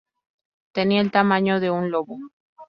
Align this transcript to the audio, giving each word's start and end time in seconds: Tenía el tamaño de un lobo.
Tenía 0.71 0.99
el 0.99 1.11
tamaño 1.11 1.59
de 1.59 1.69
un 1.69 1.91
lobo. 1.91 2.17